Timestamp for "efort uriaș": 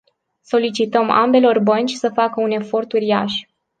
2.51-3.41